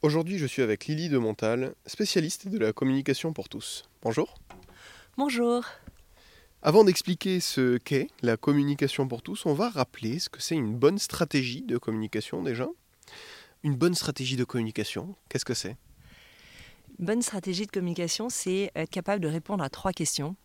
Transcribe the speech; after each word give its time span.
Aujourd'hui, 0.00 0.38
je 0.38 0.46
suis 0.46 0.62
avec 0.62 0.86
Lily 0.86 1.08
de 1.08 1.18
Montal, 1.18 1.74
spécialiste 1.84 2.46
de 2.46 2.56
la 2.56 2.72
communication 2.72 3.32
pour 3.32 3.48
tous. 3.48 3.88
Bonjour. 4.00 4.38
Bonjour. 5.16 5.64
Avant 6.62 6.84
d'expliquer 6.84 7.40
ce 7.40 7.78
qu'est 7.78 8.06
la 8.22 8.36
communication 8.36 9.08
pour 9.08 9.22
tous, 9.22 9.44
on 9.44 9.54
va 9.54 9.68
rappeler 9.68 10.20
ce 10.20 10.28
que 10.28 10.40
c'est 10.40 10.54
une 10.54 10.76
bonne 10.76 10.98
stratégie 10.98 11.62
de 11.62 11.78
communication 11.78 12.44
déjà. 12.44 12.68
Une 13.64 13.74
bonne 13.74 13.96
stratégie 13.96 14.36
de 14.36 14.44
communication, 14.44 15.16
qu'est-ce 15.28 15.44
que 15.44 15.54
c'est? 15.54 15.76
Une 17.00 17.06
bonne 17.06 17.22
stratégie 17.22 17.66
de 17.66 17.72
communication, 17.72 18.28
c'est 18.28 18.70
être 18.76 18.90
capable 18.90 19.20
de 19.20 19.28
répondre 19.28 19.64
à 19.64 19.68
trois 19.68 19.92
questions. 19.92 20.36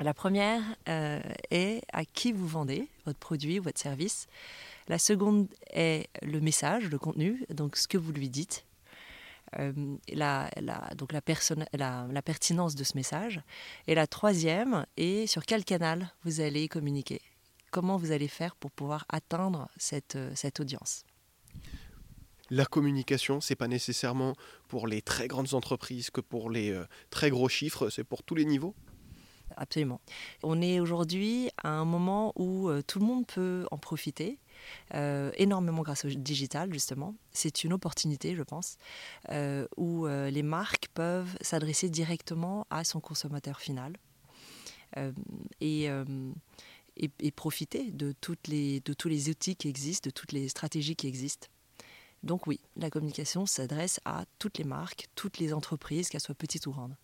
La 0.00 0.14
première 0.14 0.62
euh, 0.88 1.20
est 1.50 1.82
à 1.92 2.06
qui 2.06 2.32
vous 2.32 2.48
vendez 2.48 2.88
votre 3.04 3.18
produit 3.18 3.60
ou 3.60 3.62
votre 3.62 3.78
service? 3.78 4.26
La 4.88 4.98
seconde 4.98 5.48
est 5.70 6.08
le 6.22 6.40
message, 6.40 6.90
le 6.90 6.98
contenu, 6.98 7.44
donc 7.50 7.76
ce 7.76 7.88
que 7.88 7.98
vous 7.98 8.12
lui 8.12 8.28
dites. 8.28 8.66
Euh, 9.58 9.72
la, 10.12 10.50
donc 10.96 11.12
la, 11.12 11.20
pertinence 11.20 12.74
de 12.74 12.84
ce 12.84 12.96
message. 12.96 13.40
Et 13.86 13.94
la 13.94 14.06
troisième 14.06 14.84
est 14.96 15.26
sur 15.26 15.46
quel 15.46 15.64
canal 15.64 16.12
vous 16.24 16.40
allez 16.40 16.68
communiquer. 16.68 17.20
Comment 17.70 17.96
vous 17.96 18.12
allez 18.12 18.28
faire 18.28 18.56
pour 18.56 18.70
pouvoir 18.70 19.04
atteindre 19.08 19.68
cette, 19.76 20.18
cette 20.34 20.60
audience. 20.60 21.04
La 22.50 22.66
communication, 22.66 23.40
c'est 23.40 23.56
pas 23.56 23.68
nécessairement 23.68 24.34
pour 24.68 24.86
les 24.86 25.02
très 25.02 25.28
grandes 25.28 25.54
entreprises 25.54 26.10
que 26.10 26.20
pour 26.20 26.50
les 26.50 26.70
euh, 26.70 26.84
très 27.10 27.30
gros 27.30 27.48
chiffres, 27.48 27.88
c'est 27.90 28.04
pour 28.04 28.22
tous 28.22 28.34
les 28.34 28.44
niveaux 28.44 28.74
absolument. 29.56 30.00
On 30.42 30.60
est 30.62 30.80
aujourd'hui 30.80 31.50
à 31.62 31.68
un 31.68 31.84
moment 31.84 32.32
où 32.36 32.68
euh, 32.68 32.82
tout 32.82 32.98
le 32.98 33.06
monde 33.06 33.26
peut 33.26 33.66
en 33.70 33.78
profiter. 33.78 34.38
Euh, 34.94 35.30
énormément 35.36 35.82
grâce 35.82 36.04
au 36.04 36.08
digital 36.08 36.72
justement. 36.72 37.14
C'est 37.32 37.64
une 37.64 37.72
opportunité, 37.72 38.34
je 38.34 38.42
pense, 38.42 38.76
euh, 39.30 39.66
où 39.76 40.06
les 40.06 40.42
marques 40.42 40.88
peuvent 40.94 41.36
s'adresser 41.40 41.88
directement 41.88 42.66
à 42.70 42.84
son 42.84 43.00
consommateur 43.00 43.60
final 43.60 43.96
et, 45.60 45.88
et, 46.96 47.30
profiter 47.32 47.90
de, 47.90 48.12
toutes 48.20 48.46
les, 48.48 48.80
de 48.80 48.92
tous 48.92 49.08
les 49.08 49.28
outils 49.28 49.56
qui 49.56 49.68
existent, 49.68 50.08
de 50.08 50.12
toutes 50.12 50.32
les 50.32 50.48
stratégies 50.48 50.96
qui 50.96 51.08
existent. 51.08 51.48
Donc 52.24 52.46
oui, 52.46 52.58
la 52.76 52.88
communication 52.88 53.44
s'adresse 53.44 54.00
à 54.06 54.24
toutes 54.38 54.56
les 54.56 54.64
marques, 54.64 55.08
toutes 55.14 55.38
les 55.38 55.52
entreprises, 55.52 56.08
qu'elles 56.08 56.22
soient 56.22 56.34
petites 56.34 56.66
ou 56.66 56.72
grandes. 56.72 56.96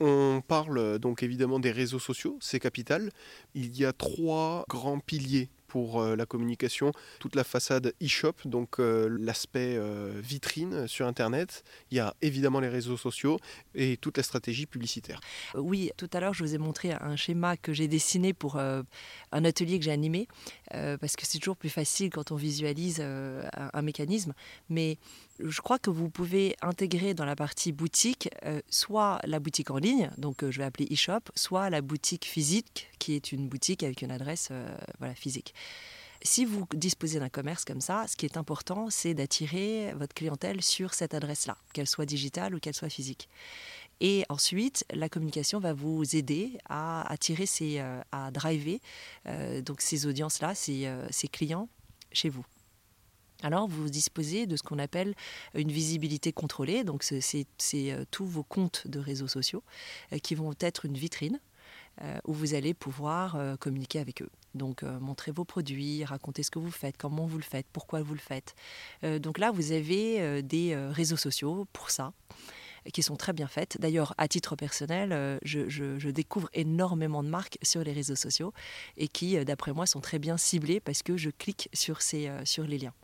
On 0.00 0.42
parle 0.46 0.78
euh, 0.78 0.98
donc 0.98 1.22
évidemment 1.22 1.60
des 1.60 1.70
réseaux 1.70 1.98
sociaux, 1.98 2.38
c'est 2.40 2.58
capital. 2.58 3.10
Il 3.54 3.76
y 3.76 3.84
a 3.84 3.92
trois 3.92 4.64
grands 4.68 5.00
piliers 5.00 5.50
pour 5.74 6.00
euh, 6.00 6.14
la 6.14 6.24
communication, 6.24 6.92
toute 7.18 7.34
la 7.34 7.42
façade 7.42 7.94
e-shop, 8.00 8.34
donc 8.44 8.78
euh, 8.78 9.08
l'aspect 9.20 9.76
vitrine 10.22 10.86
sur 10.86 11.04
Internet. 11.04 11.64
Il 11.90 11.96
y 11.96 12.00
a 12.00 12.14
évidemment 12.22 12.60
les 12.60 12.68
réseaux 12.68 12.96
sociaux 12.96 13.40
et 13.74 13.96
toute 13.96 14.16
la 14.16 14.22
stratégie 14.22 14.66
publicitaire. 14.66 15.18
Oui, 15.56 15.90
tout 15.96 16.08
à 16.12 16.20
l'heure, 16.20 16.32
je 16.32 16.44
vous 16.44 16.54
ai 16.54 16.58
montré 16.58 16.92
un 16.92 17.16
schéma 17.16 17.56
que 17.56 17.72
j'ai 17.72 17.88
dessiné 17.88 18.32
pour 18.32 18.56
un 18.56 19.44
atelier 19.44 19.80
que 19.80 19.84
j'ai 19.84 19.90
animé, 19.90 20.28
parce 20.70 21.16
que 21.16 21.26
c'est 21.26 21.38
toujours 21.38 21.56
plus 21.56 21.70
facile 21.70 22.10
quand 22.10 22.30
on 22.30 22.36
visualise 22.36 23.00
un, 23.00 23.82
mécanisme. 23.82 24.32
Mais 24.68 24.98
je 25.40 25.60
crois 25.60 25.78
que 25.78 25.90
vous 25.90 26.10
pouvez 26.10 26.56
intégrer 26.62 27.14
dans 27.14 27.24
la 27.24 27.36
partie 27.36 27.72
boutique 27.72 28.28
euh, 28.44 28.60
soit 28.70 29.20
la 29.24 29.40
boutique 29.40 29.70
en 29.70 29.78
ligne, 29.78 30.10
donc 30.16 30.42
euh, 30.42 30.50
je 30.50 30.58
vais 30.58 30.64
appeler 30.64 30.88
e-shop, 30.92 31.20
soit 31.34 31.70
la 31.70 31.80
boutique 31.80 32.24
physique, 32.24 32.88
qui 32.98 33.14
est 33.14 33.32
une 33.32 33.48
boutique 33.48 33.82
avec 33.82 34.02
une 34.02 34.10
adresse 34.10 34.48
euh, 34.52 34.76
voilà, 34.98 35.14
physique. 35.14 35.54
Si 36.22 36.44
vous 36.44 36.66
disposez 36.72 37.18
d'un 37.18 37.28
commerce 37.28 37.64
comme 37.64 37.80
ça, 37.80 38.06
ce 38.08 38.16
qui 38.16 38.24
est 38.24 38.36
important, 38.36 38.88
c'est 38.88 39.12
d'attirer 39.12 39.92
votre 39.94 40.14
clientèle 40.14 40.62
sur 40.62 40.94
cette 40.94 41.12
adresse-là, 41.12 41.58
qu'elle 41.74 41.88
soit 41.88 42.06
digitale 42.06 42.54
ou 42.54 42.60
qu'elle 42.60 42.74
soit 42.74 42.88
physique. 42.88 43.28
Et 44.00 44.24
ensuite, 44.30 44.86
la 44.90 45.10
communication 45.10 45.58
va 45.58 45.74
vous 45.74 46.16
aider 46.16 46.58
à 46.66 47.10
attirer, 47.12 47.44
ces, 47.44 47.78
à 48.10 48.30
driver 48.30 48.80
donc 49.62 49.82
ces 49.82 50.06
audiences-là, 50.06 50.54
ces, 50.54 50.90
ces 51.10 51.28
clients 51.28 51.68
chez 52.10 52.30
vous 52.30 52.44
alors 53.44 53.68
vous 53.68 53.90
disposez 53.90 54.46
de 54.46 54.56
ce 54.56 54.62
qu'on 54.62 54.78
appelle 54.78 55.14
une 55.54 55.70
visibilité 55.70 56.32
contrôlée. 56.32 56.82
Donc 56.82 57.02
c'est 57.02 57.46
euh, 57.74 58.04
tous 58.10 58.24
vos 58.24 58.42
comptes 58.42 58.86
de 58.86 58.98
réseaux 58.98 59.28
sociaux 59.28 59.62
euh, 60.12 60.18
qui 60.18 60.34
vont 60.34 60.54
être 60.60 60.86
une 60.86 60.94
vitrine 60.94 61.38
euh, 62.00 62.18
où 62.24 62.32
vous 62.32 62.54
allez 62.54 62.72
pouvoir 62.72 63.36
communiquer 63.60 64.00
avec 64.00 64.22
eux. 64.22 64.30
Donc 64.54 64.82
montrer 64.82 65.30
vos 65.30 65.44
produits, 65.44 66.04
raconter 66.04 66.42
ce 66.42 66.50
que 66.50 66.58
vous 66.58 66.70
faites, 66.70 66.96
comment 66.96 67.26
vous 67.26 67.36
le 67.36 67.44
faites, 67.44 67.66
pourquoi 67.72 68.02
vous 68.02 68.14
le 68.14 68.20
faites. 68.20 68.54
donc 69.02 69.38
là, 69.38 69.50
vous 69.50 69.72
avez 69.72 70.42
des 70.42 70.76
réseaux 70.76 71.16
sociaux 71.16 71.66
pour 71.72 71.90
ça 71.90 72.12
qui 72.92 73.02
sont 73.02 73.16
très 73.16 73.32
bien 73.32 73.46
faites. 73.46 73.78
D'ailleurs, 73.80 74.14
à 74.18 74.28
titre 74.28 74.56
personnel, 74.56 75.12
euh, 75.12 75.38
je, 75.42 76.10
découvre 76.10 76.48
énormément 76.52 77.22
de 77.22 77.28
marques 77.28 77.58
sur 77.62 77.82
les 77.82 77.92
réseaux 77.92 78.16
sociaux 78.16 78.52
et 78.96 79.08
qui, 79.08 79.36
euh, 79.36 79.44
d'après 79.44 79.72
moi, 79.72 79.86
sont 79.86 80.00
très 80.00 80.18
bien 80.18 80.36
ciblées 80.36 80.80
parce 80.80 81.02
que 81.02 81.16
je 81.16 81.30
clique 81.30 81.68
sur, 81.72 82.02
ces, 82.02 82.28
euh, 82.28 82.44
sur 82.44 82.64
les 82.64 82.78
liens. 82.78 82.94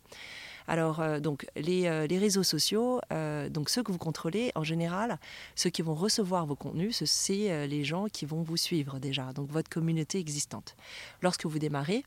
Alors, 0.68 1.20
donc, 1.20 1.46
les, 1.56 2.06
les, 2.06 2.18
réseaux 2.18 2.44
sociaux, 2.44 3.00
donc 3.10 3.68
ceux 3.70 3.82
que 3.82 3.90
vous 3.90 3.98
contrôlez, 3.98 4.52
en 4.54 4.62
général, 4.62 5.18
ceux 5.56 5.70
qui 5.70 5.82
vont 5.82 5.96
recevoir 5.96 6.46
vos 6.46 6.54
contenus, 6.54 7.02
c'est 7.06 7.66
les 7.66 7.82
gens 7.82 8.06
qui 8.06 8.24
vont 8.24 8.42
vous 8.42 8.56
suivre 8.56 9.00
déjà, 9.00 9.32
donc 9.32 9.50
votre 9.50 9.68
communauté 9.68 10.20
existante. 10.20 10.76
Lorsque 11.22 11.46
vous 11.46 11.58
démarrez, 11.58 12.04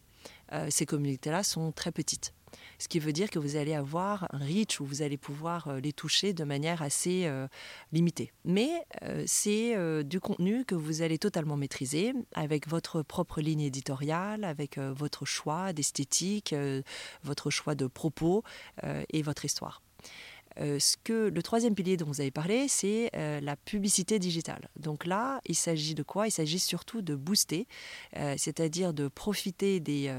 ces 0.70 0.86
communautés-là 0.86 1.44
sont 1.44 1.74
très 1.74 1.92
petites 1.92 2.34
ce 2.80 2.88
qui 2.88 3.00
veut 3.00 3.14
dire 3.14 3.30
que 3.30 3.40
vous 3.40 3.56
allez 3.56 3.74
avoir 3.74 4.28
un 4.32 4.40
reach 4.40 4.80
où 4.80 4.86
vous 4.86 5.02
allez 5.02 5.18
pouvoir 5.18 5.68
euh, 5.68 5.80
les 5.80 5.94
toucher 5.94 6.34
de 6.34 6.44
manière 6.44 6.82
assez 6.82 7.26
euh, 7.26 7.48
limitée. 7.92 8.32
Mais 8.46 8.70
euh, 9.04 9.24
c'est 9.26 9.76
du 10.04 10.20
contenu 10.20 10.66
que 10.66 10.76
vous 10.76 11.02
allez 11.02 11.18
totalement 11.18 11.58
maîtriser 11.58 12.14
avec 12.34 12.68
votre 12.68 13.02
propre 13.02 13.42
ligne 13.42 13.62
éditoriale, 13.62 14.44
avec 14.44 14.78
votre 14.78 15.26
choix 15.26 15.74
d'esthétique, 15.74 16.56
votre 17.24 17.50
choix 17.50 17.76
de 17.76 17.88
propos 17.88 18.44
et 19.10 19.22
votre 19.22 19.46
histoire. 19.46 19.82
Euh, 20.60 20.80
ce 20.80 20.98
que, 21.04 21.30
le 21.30 21.44
troisième 21.44 21.76
pilier 21.76 21.98
dont 21.98 22.06
vous 22.06 22.22
avez 22.22 22.32
parlé, 22.32 22.68
c'est 22.68 23.10
euh, 23.16 23.40
la 23.42 23.56
publicité 23.56 24.20
digitale. 24.20 24.70
Donc 24.78 25.06
là, 25.06 25.42
il 25.46 25.56
s'agit 25.56 25.96
de 25.96 26.04
quoi? 26.04 26.28
Il 26.28 26.32
s'agit 26.32 26.60
surtout 26.60 27.02
de 27.02 27.16
booster, 27.16 27.68
euh, 28.18 28.36
c'est-à-dire 28.38 28.94
de 28.94 29.08
profiter 29.08 29.80
des, 29.80 30.12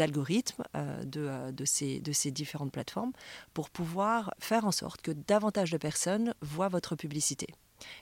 algorithmes 0.00 0.62
de, 1.04 1.50
de, 1.50 1.64
ces, 1.64 2.00
de 2.00 2.12
ces 2.12 2.30
différentes 2.30 2.72
plateformes 2.72 3.12
pour 3.54 3.70
pouvoir 3.70 4.34
faire 4.38 4.64
en 4.64 4.72
sorte 4.72 5.02
que 5.02 5.10
davantage 5.10 5.70
de 5.70 5.78
personnes 5.78 6.34
voient 6.40 6.68
votre 6.68 6.96
publicité. 6.96 7.46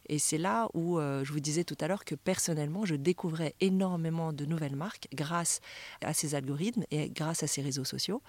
Et 0.08 0.18
c'est 0.18 0.38
là 0.38 0.68
où 0.74 0.98
je 0.98 1.32
vous 1.32 1.40
disais 1.40 1.64
tout 1.64 1.76
à 1.80 1.88
l'heure 1.88 2.04
que 2.04 2.14
personnellement, 2.14 2.84
je 2.84 2.94
découvrais 2.94 3.54
énormément 3.60 4.32
de 4.32 4.44
nouvelles 4.44 4.76
marques 4.76 5.08
grâce 5.14 5.60
à 6.02 6.12
ces 6.12 6.34
algorithmes 6.34 6.84
et 6.90 7.08
grâce 7.10 7.42
à 7.42 7.46
ces 7.46 7.62
réseaux 7.62 7.84
sociaux. 7.84 8.22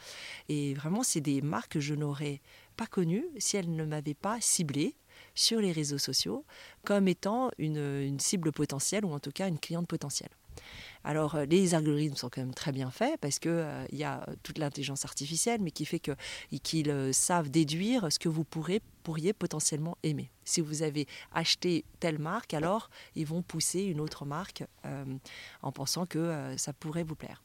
Et 0.49 0.73
vraiment, 0.73 1.03
c'est 1.03 1.21
des 1.21 1.41
marques 1.41 1.73
que 1.73 1.79
je 1.79 1.93
n'aurais 1.93 2.41
pas 2.71 2.87
connue 2.87 3.25
si 3.37 3.57
elle 3.57 3.73
ne 3.73 3.85
m'avait 3.85 4.13
pas 4.13 4.39
ciblée 4.41 4.95
sur 5.35 5.59
les 5.59 5.71
réseaux 5.71 5.97
sociaux 5.97 6.45
comme 6.83 7.07
étant 7.07 7.51
une, 7.57 8.19
cible 8.19 8.51
potentielle 8.51 9.05
ou 9.05 9.13
en 9.13 9.19
tout 9.19 9.31
cas 9.31 9.47
une 9.47 9.59
cliente 9.59 9.87
potentielle. 9.87 10.29
Alors 11.03 11.35
euh, 11.35 11.45
les 11.45 11.73
algorithmes 11.73 12.15
sont 12.15 12.29
quand 12.29 12.41
même 12.41 12.53
très 12.53 12.71
bien 12.71 12.91
faits 12.91 13.19
parce 13.21 13.39
qu'il 13.39 13.51
euh, 13.51 13.85
il 13.91 13.97
y 13.97 14.03
a 14.03 14.25
toute 14.43 14.57
l'intelligence 14.57 15.05
artificielle 15.05 15.61
mais 15.61 15.71
qui 15.71 15.85
fait 15.85 15.99
qu'ils 15.99 16.91
euh, 16.91 17.13
savent 17.13 17.49
déduire 17.49 18.11
ce 18.11 18.19
que 18.19 18.29
vous 18.29 18.43
pourrez, 18.43 18.81
pourriez 19.03 19.33
potentiellement 19.33 19.97
aimer. 20.03 20.29
Si 20.43 20.61
vous 20.61 20.83
avez 20.83 21.07
acheté 21.31 21.85
telle 21.99 22.19
marque, 22.19 22.53
alors 22.53 22.89
ils 23.15 23.25
vont 23.25 23.41
pousser 23.41 23.83
une 23.83 24.01
autre 24.01 24.25
marque 24.25 24.63
en 25.61 25.71
pensant 25.71 26.05
que 26.05 26.53
ça 26.57 26.73
pourrait 26.73 27.03
vous 27.03 27.15
plaire. 27.15 27.41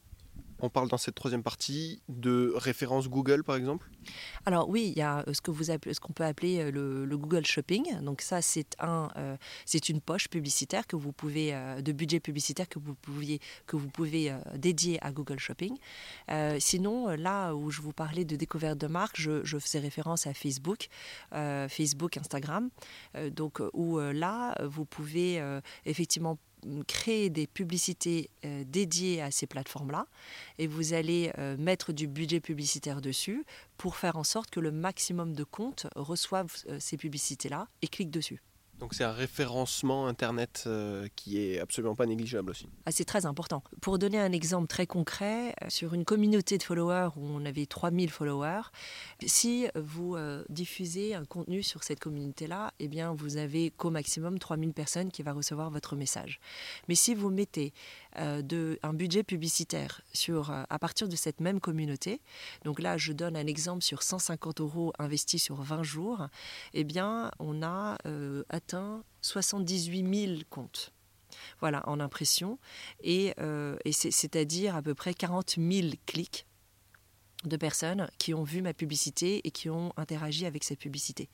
On 0.59 0.69
parle 0.69 0.89
dans 0.89 0.97
cette 0.97 1.15
troisième 1.15 1.43
partie 1.43 2.01
de 2.09 2.51
référence 2.55 3.09
Google, 3.09 3.43
par 3.43 3.55
exemple? 3.55 3.89
Alors 4.45 4.69
oui, 4.69 4.91
il 4.95 4.97
y 4.97 5.01
a 5.01 5.23
euh, 5.27 5.33
ce 5.33 5.41
qu'on 5.99 6.13
peut 6.13 6.23
appeler 6.23 6.59
euh, 6.59 7.05
le, 7.05 7.17
Google 7.17 7.45
Shopping. 7.45 8.01
Donc 8.01 8.21
ça, 8.21 8.41
c'est 8.41 8.75
un, 8.79 9.09
euh, 9.17 9.37
une 9.89 10.01
poche 10.01 10.29
publicitaire 10.29 10.87
que 10.87 10.95
vous 10.95 11.11
pouvez, 11.11 11.53
de 11.81 11.91
budget 11.91 12.19
publicitaire 12.19 12.67
que 12.67 12.79
vous 12.79 12.95
pouviez, 12.95 13.39
que 13.65 13.75
vous 13.75 13.89
pouvez 13.89 14.35
dédier 14.55 15.03
à 15.03 15.11
Google 15.11 15.39
Shopping. 15.39 15.77
sinon, 16.59 17.07
là 17.09 17.53
où 17.53 17.71
je 17.71 17.81
vous 17.81 17.93
parlais 17.93 18.25
de 18.25 18.35
découverte 18.35 18.77
de 18.77 18.87
marque, 18.87 19.19
je, 19.19 19.43
je 19.43 19.57
faisais 19.57 19.79
référence 19.79 20.27
à 20.27 20.33
Facebook, 20.33 20.87
Facebook, 21.31 22.17
Instagram. 22.17 22.69
donc 23.31 23.61
où 23.73 23.99
là, 23.99 24.55
vous 24.65 24.85
pouvez 24.85 25.41
effectivement 25.85 26.37
créer 26.87 27.29
des 27.29 27.47
publicités 27.47 28.29
euh, 28.45 28.63
dédiées 28.65 29.21
à 29.21 29.31
ces 29.31 29.47
plateformes-là 29.47 30.07
et 30.57 30.67
vous 30.67 30.93
allez 30.93 31.31
euh, 31.37 31.57
mettre 31.57 31.93
du 31.93 32.07
budget 32.07 32.39
publicitaire 32.39 33.01
dessus 33.01 33.45
pour 33.77 33.95
faire 33.95 34.17
en 34.17 34.23
sorte 34.23 34.49
que 34.49 34.59
le 34.59 34.71
maximum 34.71 35.33
de 35.33 35.43
comptes 35.43 35.87
reçoivent 35.95 36.55
euh, 36.69 36.77
ces 36.79 36.97
publicités-là 36.97 37.67
et 37.81 37.87
cliquent 37.87 38.11
dessus. 38.11 38.41
Donc 38.79 38.93
c'est 38.93 39.03
un 39.03 39.11
référencement 39.11 40.07
Internet 40.07 40.65
euh, 40.67 41.07
qui 41.15 41.39
est 41.39 41.59
absolument 41.59 41.95
pas 41.95 42.05
négligeable 42.05 42.51
aussi. 42.51 42.67
Ah, 42.85 42.91
c'est 42.91 43.05
très 43.05 43.25
important. 43.25 43.63
Pour 43.81 43.97
donner 43.97 44.19
un 44.19 44.31
exemple 44.31 44.67
très 44.67 44.85
concret, 44.85 45.55
euh, 45.63 45.69
sur 45.69 45.93
une 45.93 46.05
communauté 46.05 46.57
de 46.57 46.63
followers 46.63 47.09
où 47.15 47.25
on 47.25 47.45
avait 47.45 47.65
3000 47.65 48.09
followers, 48.11 48.69
si 49.25 49.67
vous 49.75 50.15
euh, 50.15 50.43
diffusez 50.49 51.15
un 51.15 51.25
contenu 51.25 51.63
sur 51.63 51.83
cette 51.83 51.99
communauté-là, 51.99 52.71
eh 52.79 52.87
bien 52.87 53.13
vous 53.13 53.37
avez 53.37 53.71
qu'au 53.71 53.89
maximum 53.89 54.37
3000 54.37 54.73
personnes 54.73 55.11
qui 55.11 55.23
vont 55.23 55.33
recevoir 55.33 55.71
votre 55.71 55.95
message. 55.95 56.39
Mais 56.87 56.95
si 56.95 57.15
vous 57.15 57.29
mettez 57.29 57.73
de, 58.17 58.79
un 58.83 58.93
budget 58.93 59.23
publicitaire 59.23 60.01
sur, 60.13 60.51
à 60.51 60.79
partir 60.79 61.07
de 61.07 61.15
cette 61.15 61.39
même 61.39 61.59
communauté, 61.59 62.21
donc 62.63 62.79
là 62.79 62.97
je 62.97 63.13
donne 63.13 63.35
un 63.35 63.47
exemple 63.47 63.83
sur 63.83 64.03
150 64.03 64.61
euros 64.61 64.93
investis 64.99 65.43
sur 65.43 65.61
20 65.61 65.83
jours, 65.83 66.27
eh 66.73 66.83
bien 66.83 67.31
on 67.39 67.61
a 67.63 67.97
atteint 68.49 69.03
78 69.21 70.27
000 70.27 70.41
comptes. 70.49 70.93
Voilà, 71.59 71.87
en 71.87 71.99
impression. 71.99 72.59
Et, 73.01 73.33
euh, 73.39 73.77
c'est-à-dire 73.91 74.75
à 74.75 74.81
peu 74.81 74.93
près 74.95 75.13
40 75.13 75.55
000 75.57 75.89
clics 76.05 76.45
de 77.43 77.57
personnes 77.57 78.09
qui 78.17 78.33
ont 78.33 78.43
vu 78.43 78.61
ma 78.61 78.73
publicité 78.73 79.41
et 79.47 79.51
qui 79.51 79.69
ont 79.69 79.93
interagi 79.97 80.45
avec 80.45 80.63
cette 80.63 80.79
publicité. 80.79 81.29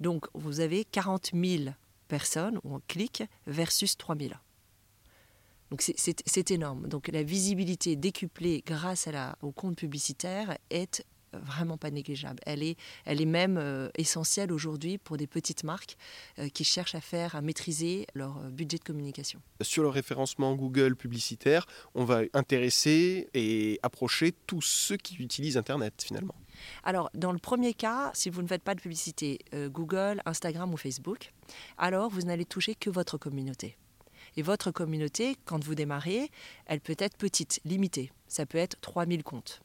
Donc, 0.00 0.26
vous 0.34 0.60
avez 0.60 0.84
40 0.84 1.32
000 1.34 1.74
personnes 2.08 2.58
ou 2.64 2.78
clics 2.88 3.24
versus 3.46 3.96
3 3.96 4.16
000. 4.16 4.30
Donc 5.74 5.82
c'est 5.82 6.50
énorme. 6.52 6.86
Donc 6.86 7.08
la 7.08 7.24
visibilité 7.24 7.96
décuplée 7.96 8.62
grâce 8.64 9.08
à 9.08 9.10
la, 9.10 9.36
au 9.42 9.50
compte 9.50 9.74
publicitaire 9.74 10.56
est 10.70 11.04
vraiment 11.32 11.76
pas 11.76 11.90
négligeable. 11.90 12.38
Elle 12.46 12.62
est, 12.62 12.76
elle 13.04 13.20
est 13.20 13.26
même 13.26 13.58
euh, 13.58 13.88
essentielle 13.96 14.52
aujourd'hui 14.52 14.98
pour 14.98 15.16
des 15.16 15.26
petites 15.26 15.64
marques 15.64 15.96
euh, 16.38 16.48
qui 16.48 16.62
cherchent 16.62 16.94
à 16.94 17.00
faire, 17.00 17.34
à 17.34 17.40
maîtriser 17.40 18.06
leur 18.14 18.38
euh, 18.38 18.50
budget 18.50 18.78
de 18.78 18.84
communication. 18.84 19.40
Sur 19.62 19.82
le 19.82 19.88
référencement 19.88 20.54
Google 20.54 20.94
publicitaire, 20.94 21.66
on 21.96 22.04
va 22.04 22.20
intéresser 22.34 23.28
et 23.34 23.80
approcher 23.82 24.30
tous 24.46 24.62
ceux 24.62 24.96
qui 24.96 25.16
utilisent 25.16 25.56
Internet 25.56 26.04
finalement. 26.06 26.36
Alors, 26.84 27.10
dans 27.14 27.32
le 27.32 27.38
premier 27.38 27.74
cas, 27.74 28.12
si 28.14 28.30
vous 28.30 28.42
ne 28.42 28.46
faites 28.46 28.62
pas 28.62 28.76
de 28.76 28.80
publicité 28.80 29.40
Google, 29.52 30.22
Instagram 30.24 30.72
ou 30.72 30.76
Facebook, 30.76 31.32
alors 31.78 32.10
vous 32.10 32.20
n'allez 32.20 32.44
toucher 32.44 32.76
que 32.76 32.90
votre 32.90 33.18
communauté. 33.18 33.76
Et 34.36 34.42
votre 34.42 34.70
communauté, 34.70 35.36
quand 35.44 35.62
vous 35.62 35.74
démarrez, 35.74 36.30
elle 36.66 36.80
peut 36.80 36.96
être 36.98 37.16
petite, 37.16 37.60
limitée. 37.64 38.10
Ça 38.26 38.46
peut 38.46 38.58
être 38.58 38.80
3000 38.80 39.22
comptes. 39.22 39.60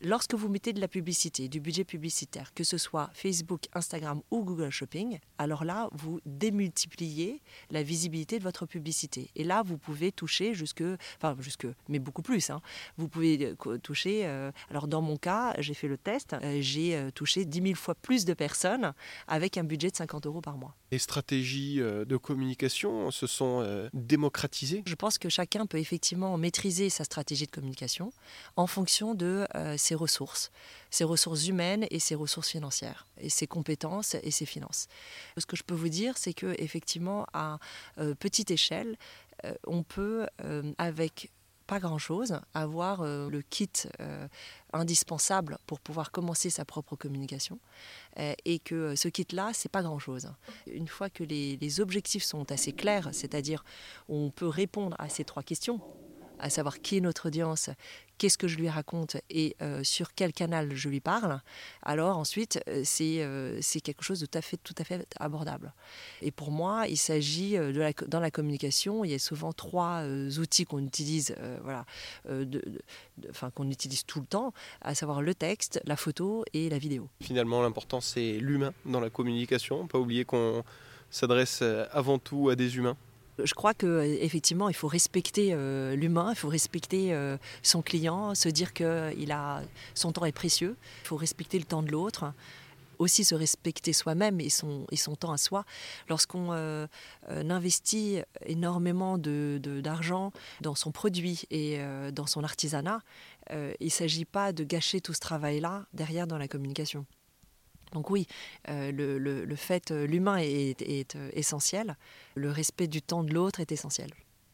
Lorsque 0.00 0.34
vous 0.34 0.48
mettez 0.48 0.72
de 0.72 0.80
la 0.80 0.86
publicité, 0.86 1.48
du 1.48 1.58
budget 1.58 1.82
publicitaire, 1.82 2.54
que 2.54 2.62
ce 2.62 2.78
soit 2.78 3.10
Facebook, 3.14 3.62
Instagram 3.72 4.22
ou 4.30 4.44
Google 4.44 4.70
Shopping, 4.70 5.18
alors 5.38 5.64
là, 5.64 5.88
vous 5.90 6.20
démultipliez 6.24 7.42
la 7.70 7.82
visibilité 7.82 8.38
de 8.38 8.44
votre 8.44 8.64
publicité. 8.64 9.30
Et 9.34 9.42
là, 9.42 9.64
vous 9.64 9.76
pouvez 9.76 10.12
toucher 10.12 10.54
jusque, 10.54 10.84
enfin 11.16 11.36
jusque, 11.40 11.66
mais 11.88 11.98
beaucoup 11.98 12.22
plus. 12.22 12.48
Hein. 12.50 12.60
Vous 12.96 13.08
pouvez 13.08 13.56
euh, 13.66 13.78
toucher, 13.78 14.24
euh, 14.26 14.52
alors 14.70 14.86
dans 14.86 15.02
mon 15.02 15.16
cas, 15.16 15.54
j'ai 15.58 15.74
fait 15.74 15.88
le 15.88 15.98
test, 15.98 16.32
euh, 16.32 16.58
j'ai 16.60 17.10
touché 17.16 17.44
10 17.44 17.62
000 17.62 17.74
fois 17.74 17.96
plus 17.96 18.24
de 18.24 18.34
personnes 18.34 18.92
avec 19.26 19.58
un 19.58 19.64
budget 19.64 19.90
de 19.90 19.96
50 19.96 20.26
euros 20.26 20.40
par 20.40 20.58
mois. 20.58 20.76
Les 20.92 20.98
stratégies 20.98 21.78
de 21.78 22.16
communication 22.16 23.10
se 23.10 23.26
sont 23.26 23.88
démocratisées? 23.92 24.82
Je 24.86 24.94
pense 24.94 25.18
que 25.18 25.28
chacun 25.28 25.66
peut 25.66 25.78
effectivement 25.78 26.36
maîtriser 26.38 26.88
sa 26.88 27.04
stratégie 27.04 27.46
de 27.46 27.50
communication 27.50 28.12
en 28.56 28.66
fonction 28.66 29.14
de 29.14 29.46
ses 29.76 29.87
ressources, 29.94 30.50
ses 30.90 31.04
ressources 31.04 31.46
humaines 31.46 31.86
et 31.90 31.98
ses 31.98 32.14
ressources 32.14 32.50
financières, 32.50 33.06
et 33.18 33.28
ses 33.28 33.46
compétences 33.46 34.14
et 34.14 34.30
ses 34.30 34.46
finances. 34.46 34.88
Ce 35.36 35.46
que 35.46 35.56
je 35.56 35.62
peux 35.62 35.74
vous 35.74 35.88
dire, 35.88 36.16
c'est 36.18 36.34
que 36.34 36.54
effectivement, 36.58 37.26
à 37.32 37.58
euh, 37.98 38.14
petite 38.14 38.50
échelle, 38.50 38.96
euh, 39.44 39.54
on 39.66 39.82
peut, 39.82 40.26
euh, 40.44 40.72
avec 40.78 41.30
pas 41.66 41.80
grand-chose, 41.80 42.40
avoir 42.54 43.02
le 43.02 43.42
kit 43.42 43.70
indispensable 44.72 45.58
pour 45.66 45.80
pouvoir 45.80 46.12
commencer 46.12 46.48
sa 46.48 46.64
propre 46.64 46.96
communication. 46.96 47.58
et 48.16 48.58
que 48.58 48.96
ce 48.96 49.08
kit-là, 49.08 49.50
c'est 49.52 49.68
pas 49.68 49.82
grand-chose. 49.82 50.32
Une 50.66 50.88
fois 50.88 51.10
que 51.10 51.22
les, 51.24 51.58
les 51.58 51.80
objectifs 51.80 52.24
sont 52.24 52.50
assez 52.50 52.72
clairs, 52.72 53.10
c'est-à-dire 53.12 53.64
on 54.08 54.30
peut 54.30 54.48
répondre 54.48 54.96
à 54.98 55.10
ces 55.10 55.24
trois 55.24 55.42
questions, 55.42 55.78
à 56.38 56.50
savoir 56.50 56.80
qui 56.80 56.96
est 56.96 57.00
notre 57.00 57.28
audience, 57.28 57.70
qu'est-ce 58.18 58.36
que 58.36 58.48
je 58.48 58.56
lui 58.56 58.68
raconte 58.68 59.16
et 59.30 59.56
euh, 59.62 59.82
sur 59.84 60.14
quel 60.14 60.32
canal 60.32 60.74
je 60.74 60.88
lui 60.88 61.00
parle, 61.00 61.40
alors 61.82 62.18
ensuite 62.18 62.60
euh, 62.68 62.82
c'est 62.84 63.22
euh, 63.22 63.60
quelque 63.82 64.02
chose 64.02 64.20
de 64.20 64.26
tout 64.26 64.36
à, 64.36 64.42
fait, 64.42 64.56
tout 64.56 64.74
à 64.78 64.84
fait 64.84 65.06
abordable. 65.18 65.72
Et 66.20 66.30
pour 66.30 66.50
moi, 66.50 66.86
il 66.88 66.96
s'agit 66.96 67.56
la, 67.56 67.92
dans 68.08 68.20
la 68.20 68.30
communication, 68.30 69.04
il 69.04 69.12
y 69.12 69.14
a 69.14 69.18
souvent 69.18 69.52
trois 69.52 70.04
outils 70.38 70.64
qu'on 70.64 70.80
utilise, 70.80 71.34
voilà, 71.62 71.86
enfin 73.30 73.50
qu'on 73.50 73.70
utilise 73.70 74.04
tout 74.04 74.20
le 74.20 74.26
temps, 74.26 74.52
à 74.82 74.94
savoir 74.94 75.22
le 75.22 75.34
texte, 75.34 75.80
la 75.84 75.96
photo 75.96 76.44
et 76.52 76.68
la 76.68 76.78
vidéo. 76.78 77.08
Finalement, 77.22 77.62
l'important 77.62 78.00
c'est 78.00 78.32
l'humain 78.38 78.72
dans 78.84 79.00
la 79.00 79.10
communication. 79.10 79.86
Pas 79.86 79.98
oublier 79.98 80.24
qu'on 80.24 80.64
s'adresse 81.10 81.62
avant 81.92 82.18
tout 82.18 82.48
à 82.48 82.56
des 82.56 82.76
humains. 82.76 82.96
Je 83.42 83.54
crois 83.54 83.74
qu'effectivement, 83.74 84.68
il 84.68 84.74
faut 84.74 84.88
respecter 84.88 85.50
euh, 85.52 85.94
l'humain, 85.94 86.30
il 86.30 86.36
faut 86.36 86.48
respecter 86.48 87.12
euh, 87.12 87.36
son 87.62 87.82
client, 87.82 88.34
se 88.34 88.48
dire 88.48 88.74
que 88.74 89.12
il 89.16 89.32
a, 89.32 89.62
son 89.94 90.12
temps 90.12 90.24
est 90.24 90.32
précieux, 90.32 90.76
il 91.04 91.06
faut 91.06 91.16
respecter 91.16 91.58
le 91.58 91.64
temps 91.64 91.82
de 91.82 91.90
l'autre 91.90 92.32
aussi 92.98 93.24
se 93.24 93.36
respecter 93.36 93.92
soi-même 93.92 94.40
et 94.40 94.50
son, 94.50 94.84
et 94.90 94.96
son 94.96 95.14
temps 95.14 95.30
à 95.30 95.38
soi. 95.38 95.64
Lorsqu'on 96.08 96.48
euh, 96.50 96.88
investit 97.28 98.18
énormément 98.44 99.18
d'argent 99.18 100.30
de, 100.30 100.64
dans 100.64 100.74
son 100.74 100.90
produit 100.90 101.44
et 101.52 101.78
dans 102.12 102.26
son 102.26 102.42
artisanat, 102.42 102.98
il 103.52 103.76
ne 103.80 103.88
s'agit 103.88 104.24
pas 104.24 104.52
de 104.52 104.64
gâcher 104.64 105.00
tout 105.00 105.14
ce 105.14 105.20
travail-là 105.20 105.86
derrière 105.92 106.26
dans 106.26 106.38
la 106.38 106.48
communication. 106.48 107.06
Donc 107.92 108.10
oui, 108.10 108.26
euh, 108.68 108.92
le, 108.92 109.56
fait, 109.56 109.90
euh, 109.90 110.06
l'humain 110.06 110.38
est, 110.38 111.16
euh, 111.16 111.30
essentiel, 111.32 111.96
le 112.34 112.50
respect 112.50 112.86
du 112.86 113.02
temps 113.02 113.24
de 113.24 113.32
l'autre 113.32 113.60
est 113.60 113.72
essentiel. 113.72 114.10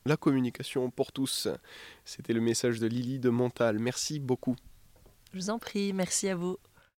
La 0.06 0.16
communication 0.16 0.90
pour 0.90 1.12
tous, 1.12 1.48
c'était 2.04 2.34
le 2.34 2.40
message 2.40 2.78
de 2.78 2.86
Lily 2.86 3.19
de 3.19 3.31
Montal. 3.31 3.78
Merci 3.78 4.20
beaucoup. 4.20 4.56
Je 5.32 5.38
vous 5.38 5.50
en 5.50 5.58
prie, 5.58 5.92
merci 5.92 6.28
à 6.28 6.36
vous. 6.36 6.58